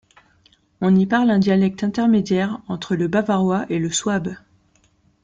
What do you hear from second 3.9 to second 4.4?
souabe.